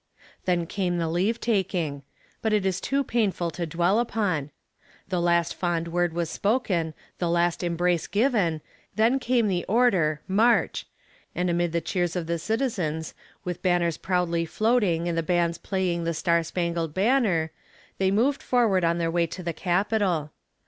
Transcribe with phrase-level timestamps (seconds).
[0.45, 2.01] Then came the leave taking
[2.41, 4.49] but it is too painful to dwell upon
[5.09, 8.61] the last fond word was spoken, the last embrace given,
[8.95, 10.87] then came the order "march"
[11.35, 16.03] and amid the cheers of the citizens with banners proudly floating, and the bands playing
[16.03, 17.51] "The Star Spangled Banner,"
[17.99, 20.31] they moved forward on their way to the Capital.